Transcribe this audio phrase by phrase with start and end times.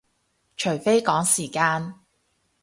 [0.57, 1.99] 除非趕時間